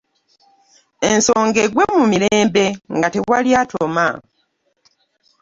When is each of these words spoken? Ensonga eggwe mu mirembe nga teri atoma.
Ensonga 1.11 1.57
eggwe 1.65 1.83
mu 1.95 2.03
mirembe 2.11 2.65
nga 2.95 3.07
teri 3.13 3.51
atoma. 3.61 4.07